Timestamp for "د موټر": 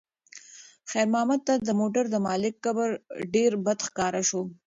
1.67-2.05